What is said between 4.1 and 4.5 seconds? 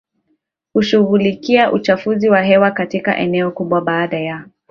ya